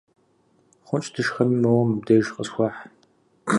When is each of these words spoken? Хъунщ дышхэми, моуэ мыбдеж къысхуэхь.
Хъунщ 0.87 1.05
дышхэми, 1.15 1.57
моуэ 1.63 1.83
мыбдеж 1.87 2.25
къысхуэхь. 2.35 2.81